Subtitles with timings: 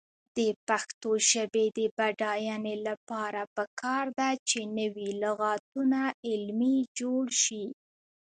[0.37, 7.65] د پښتو ژبې د بډاینې لپاره پکار ده چې نوي لغتونه علمي جوړ شي.